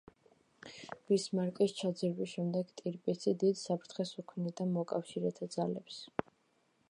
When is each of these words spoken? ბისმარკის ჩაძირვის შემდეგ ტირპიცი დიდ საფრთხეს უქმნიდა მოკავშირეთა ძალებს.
ბისმარკის 1.11 1.75
ჩაძირვის 1.81 2.31
შემდეგ 2.31 2.71
ტირპიცი 2.81 3.35
დიდ 3.45 3.61
საფრთხეს 3.63 4.15
უქმნიდა 4.23 4.69
მოკავშირეთა 4.75 5.51
ძალებს. 5.57 6.03